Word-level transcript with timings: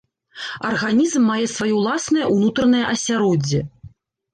Арганізм 0.69 1.21
мае 1.33 1.45
сваё 1.55 1.75
ўласнае 1.83 2.25
ўнутранае 2.35 2.85
асяроддзе. 2.93 3.67